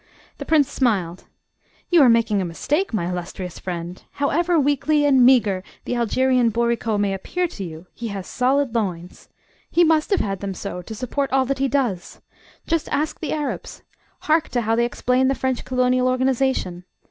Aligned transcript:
The 0.39 0.45
prince 0.47 0.67
smiled. 0.71 1.25
"You 1.91 2.01
are 2.01 2.09
making 2.09 2.41
a 2.41 2.43
mistake, 2.43 2.91
my 2.91 3.07
illustrious 3.07 3.59
friend. 3.59 4.01
However 4.13 4.59
weakly 4.59 5.05
and 5.05 5.23
meagre 5.23 5.63
the 5.85 5.95
Algerian 5.95 6.49
bourriquot 6.49 6.97
may 6.99 7.13
appear 7.13 7.47
to 7.49 7.63
you, 7.63 7.85
he 7.93 8.07
has 8.07 8.25
solid 8.25 8.73
loins. 8.73 9.29
He 9.69 9.83
must 9.83 10.09
have 10.09 10.39
them 10.39 10.55
so 10.55 10.81
to 10.81 10.95
support 10.95 11.31
all 11.31 11.45
that 11.45 11.59
he 11.59 11.67
does. 11.67 12.19
Just 12.65 12.89
ask 12.89 13.19
the 13.19 13.31
Arabs. 13.31 13.83
Hark 14.21 14.49
to 14.49 14.61
how 14.61 14.75
they 14.75 14.85
explain 14.85 15.27
the 15.27 15.35
French 15.35 15.63
colonial 15.65 16.07
organisation. 16.07 16.83